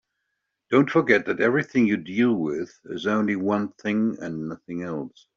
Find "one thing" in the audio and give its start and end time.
3.35-4.17